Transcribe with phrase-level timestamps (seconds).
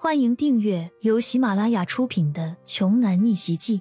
[0.00, 3.78] 欢迎订阅由喜马拉雅出品的《穷男逆袭记》。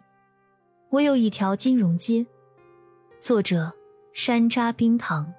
[0.89, 2.25] 我有一条金融街，
[3.19, 3.71] 作者
[4.13, 5.31] 山楂冰糖，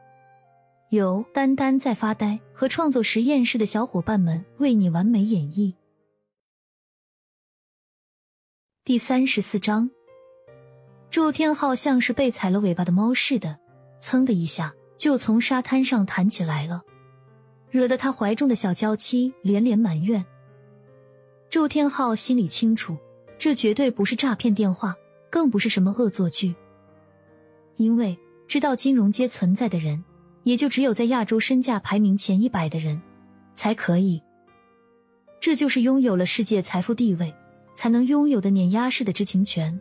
[0.91, 5.75] 由丹丹在发呆和创作实验室的小伙伴们为你完美演绎。
[8.85, 9.91] 第三十四章，
[11.11, 13.59] 祝天浩像是被踩了尾巴的猫似的，
[14.01, 16.85] 噌的一下就从沙滩上弹起来了，
[17.69, 20.25] 惹得他怀中的小娇妻连连埋怨。
[21.51, 22.95] 祝天浩心里清楚，
[23.39, 24.95] 这绝对不是诈骗电话，
[25.31, 26.55] 更不是什么恶作剧。
[27.77, 30.05] 因为知道金融街存在的人，
[30.43, 33.01] 也就只有在亚洲身价排名前一百的人
[33.55, 34.23] 才可以。
[35.41, 37.35] 这就是拥有了世界财富地位，
[37.75, 39.81] 才能拥有的碾压式的知情权。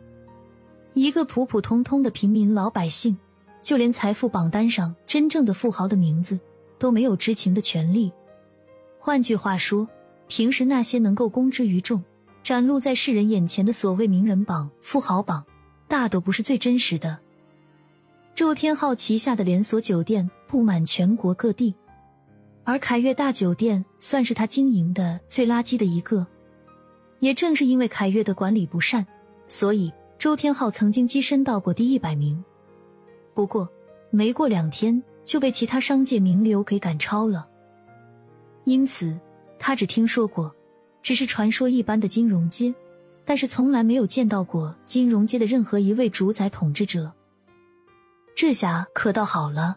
[0.94, 3.14] 一个普普通通的平民老百姓，
[3.60, 6.40] 就连财富榜单上真正的富豪的名字
[6.78, 8.10] 都没有知情的权利。
[8.98, 9.86] 换句话说。
[10.28, 12.02] 平时那些能够公之于众、
[12.42, 15.44] 展露在世人眼前的所谓名人榜、富豪榜，
[15.88, 17.18] 大都不是最真实的。
[18.34, 21.74] 周天浩旗下的连锁酒店布满全国各地，
[22.62, 26.24] 而凯悦大酒店算是他经营的最垃圾的一个。
[27.20, 29.04] 也正是因为凯悦的管理不善，
[29.46, 32.44] 所以周天浩曾经跻身到过第一百名。
[33.34, 33.68] 不过
[34.10, 37.48] 没过两天就被其他商界名流给赶超了，
[38.64, 39.18] 因此。
[39.58, 40.54] 他只听说过，
[41.02, 42.74] 只是传说一般的金融街，
[43.24, 47.12] 但是从来没有见到过金融街的任何一位主宰统治者。
[48.34, 49.76] 这下可倒好了，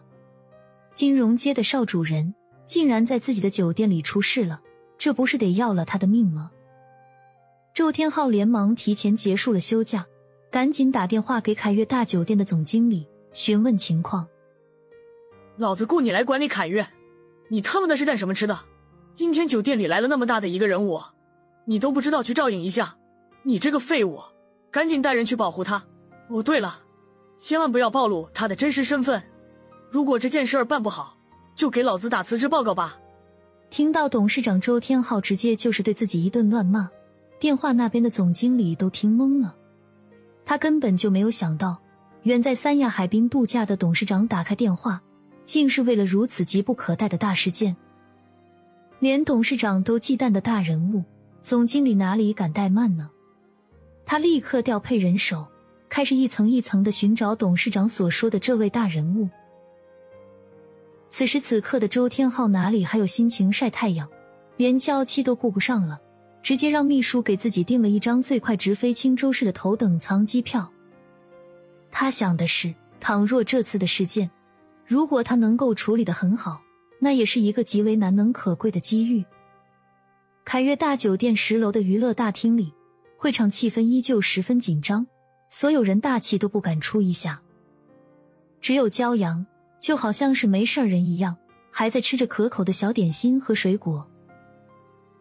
[0.94, 4.60] 金融街的少主人竟然在自己的酒店里出事了，
[4.96, 6.52] 这不是得要了他的命吗？
[7.74, 10.06] 周天浩连忙提前结束了休假，
[10.50, 14.28] 赶紧打电话给凯悦大酒店的总经理询问情况。
[15.56, 16.86] 老子雇你来管理凯悦，
[17.48, 18.60] 你他妈的是干什么吃的？
[19.14, 21.00] 今天酒店里来了那么大的一个人物，
[21.66, 22.96] 你都不知道去照应一下，
[23.42, 24.20] 你这个废物，
[24.70, 25.84] 赶紧带人去保护他。
[26.28, 26.80] 哦，对了，
[27.38, 29.22] 千万不要暴露他的真实身份。
[29.90, 31.18] 如果这件事儿办不好，
[31.54, 32.98] 就给老子打辞职报告吧。
[33.68, 36.90] 听到董事长周天浩直接就是对自己一顿乱骂，
[37.38, 39.54] 电话那边的总经理都听懵了。
[40.46, 41.76] 他根本就没有想到，
[42.22, 45.02] 远在三亚海滨度假的董事长打开电话，
[45.44, 47.76] 竟是为了如此急不可待的大事件。
[49.02, 51.02] 连董事长都忌惮的大人物，
[51.40, 53.10] 总经理哪里敢怠慢呢？
[54.06, 55.44] 他立刻调配人手，
[55.88, 59.28] 开始一层一层的寻找董事长所说的这位大人物。
[61.10, 64.08] 此时此刻的周天浩哪里还有心情晒太阳，
[64.56, 66.00] 连娇妻都顾不上了，
[66.40, 70.70] 直接让秘书给自己订了一张最快直飞青州市的头等舱机票。
[71.90, 74.30] 他想的是，倘若这次的事件，
[74.86, 76.61] 如果他能够处理的很好。
[77.04, 79.24] 那也是一个极为难能可贵的机遇。
[80.44, 82.72] 凯悦大酒店十楼的娱乐大厅里，
[83.16, 85.04] 会场气氛依旧十分紧张，
[85.48, 87.42] 所有人大气都不敢出一下。
[88.60, 89.44] 只有骄阳，
[89.80, 91.36] 就好像是没事人一样，
[91.72, 94.06] 还在吃着可口的小点心和水果。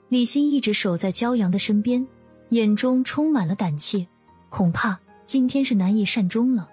[0.09, 2.07] 李欣一直守在骄阳的身边，
[2.49, 4.07] 眼中充满了胆怯，
[4.51, 6.69] 恐怕今天是难以善终了。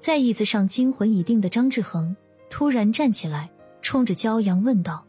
[0.00, 2.16] 在椅子上惊魂已定的张志恒
[2.48, 3.50] 突然站起来。
[3.92, 5.04] 冲着骄阳问道：“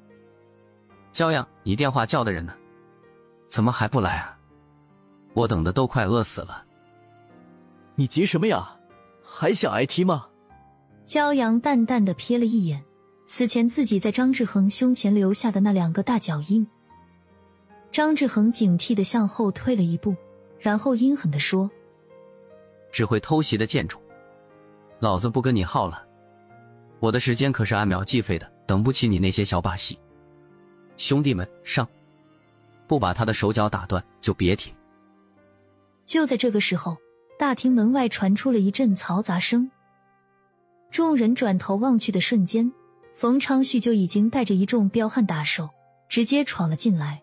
[1.15, 2.53] 骄阳，你电话叫的人呢？
[3.47, 4.37] 怎么还不来啊？
[5.33, 6.65] 我等的都快饿死了。
[7.95, 8.75] 你急什么呀？
[9.23, 10.27] 还想挨踢吗？”
[11.07, 12.83] 骄阳淡淡的瞥了一眼
[13.25, 16.67] 此前自己在张志恒胸前留下的那两个大脚印。
[17.89, 20.13] 张志恒警惕的向后退了一步，
[20.59, 21.71] 然后阴狠的说
[22.91, 24.01] ：“只会偷袭的贱种，
[24.99, 26.05] 老子不跟你耗了。
[26.99, 29.97] 我的时间可是按秒计费的。”等不起你那些小把戏，
[30.97, 31.87] 兄弟们上！
[32.87, 34.73] 不把他的手脚打断，就别停。
[36.05, 36.97] 就在这个时候，
[37.39, 39.71] 大厅门外传出了一阵嘈杂声。
[40.91, 42.71] 众人转头望去的瞬间，
[43.13, 45.69] 冯昌旭就已经带着一众彪悍打手
[46.07, 47.21] 直接闯了进来。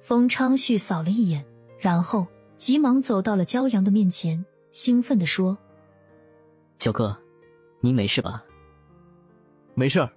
[0.00, 1.44] 冯昌旭扫了一眼，
[1.78, 2.26] 然后
[2.56, 5.56] 急忙走到了骄阳的面前，兴奋地说
[6.78, 7.16] ：“小哥，
[7.80, 8.44] 您没事吧？”
[9.74, 10.10] 没事儿，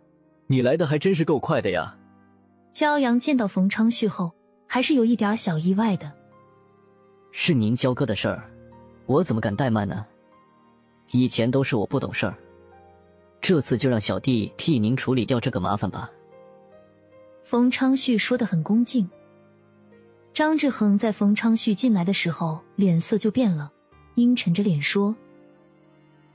[0.47, 1.95] 你来的还真是够快的呀。
[2.73, 4.33] 骄阳见到冯昌旭后，
[4.67, 6.11] 还是有一点小意外的。
[7.31, 8.49] 是您焦哥的事儿，
[9.05, 10.05] 我怎么敢怠慢呢？
[11.11, 12.35] 以前都是我不懂事儿，
[13.39, 16.09] 这次就让小弟替您处理掉这个麻烦吧。
[17.43, 19.09] 冯昌旭说的很恭敬。
[20.33, 23.71] 张志恒在冯昌旭进来的时候，脸色就变了，
[24.15, 25.15] 阴沉着脸说：“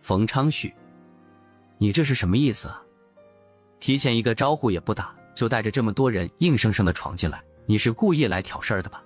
[0.01, 0.73] 冯昌旭，
[1.77, 2.83] 你这是什么意思啊？”
[3.81, 9.03] 提前一个招呼也不打，就带着这么多人硬生生的闯进来，你是故意来挑事儿的吧？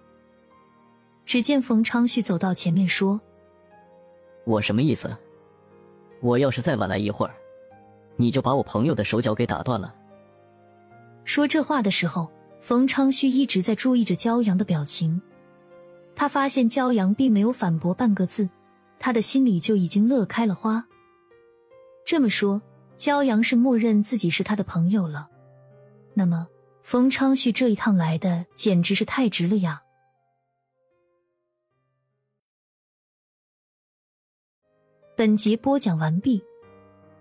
[1.25, 3.19] 只见冯昌旭走到前面说
[4.45, 5.17] ：“我什么意思？
[6.21, 7.35] 我要是再晚来一会儿，
[8.17, 9.95] 你就把我朋友的手脚给打断了。”
[11.25, 12.31] 说这话的时候，
[12.61, 15.23] 冯昌旭一直在注意着骄阳的表情。
[16.17, 18.49] 他发现骄阳并没有反驳半个字，
[18.99, 20.85] 他的心里就已经乐开了花。
[22.05, 22.61] 这么说，
[22.97, 25.29] 骄阳是默认自己是他的朋友了。
[26.15, 26.47] 那么，
[26.83, 29.83] 冯昌旭这一趟来的简直是太值了呀！
[35.17, 36.43] 本集播讲完毕，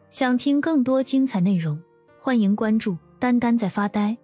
[0.09, 1.81] 想听更多精彩内容，
[2.19, 4.17] 欢迎关注“丹丹在发呆”。